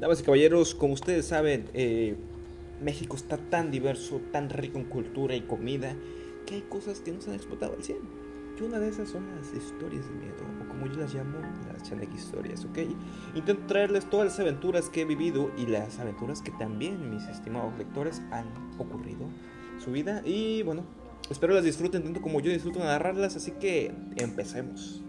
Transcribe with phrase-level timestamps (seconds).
[0.00, 2.16] Damas y caballeros, como ustedes saben, eh,
[2.80, 5.94] México está tan diverso, tan rico en cultura y comida,
[6.46, 7.98] que hay cosas que no se han explotado al 100.
[8.58, 11.38] Y una de esas son las historias de miedo, o como yo las llamo,
[11.70, 12.78] las Chanek historias, ¿ok?
[13.34, 17.76] Intento traerles todas las aventuras que he vivido y las aventuras que también mis estimados
[17.76, 18.46] lectores han
[18.78, 19.28] ocurrido
[19.74, 20.22] en su vida.
[20.24, 20.84] Y bueno,
[21.30, 25.02] espero las disfruten tanto como yo disfruto narrarlas, así que empecemos.